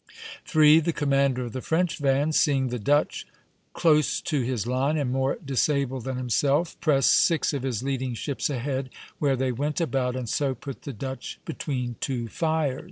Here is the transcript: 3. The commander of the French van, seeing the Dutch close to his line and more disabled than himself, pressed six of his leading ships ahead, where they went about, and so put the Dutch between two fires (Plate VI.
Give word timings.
3. 0.47 0.79
The 0.79 0.93
commander 0.93 1.45
of 1.45 1.53
the 1.53 1.61
French 1.61 1.99
van, 1.99 2.31
seeing 2.31 2.69
the 2.69 2.79
Dutch 2.79 3.27
close 3.73 4.19
to 4.21 4.41
his 4.41 4.65
line 4.65 4.97
and 4.97 5.11
more 5.11 5.37
disabled 5.45 6.05
than 6.05 6.17
himself, 6.17 6.75
pressed 6.81 7.11
six 7.13 7.53
of 7.53 7.61
his 7.61 7.83
leading 7.83 8.15
ships 8.15 8.49
ahead, 8.49 8.89
where 9.19 9.35
they 9.35 9.51
went 9.51 9.79
about, 9.79 10.15
and 10.15 10.27
so 10.27 10.55
put 10.55 10.81
the 10.81 10.91
Dutch 10.93 11.39
between 11.45 11.97
two 11.99 12.27
fires 12.29 12.29
(Plate 12.29 12.75
VI. 12.77 12.79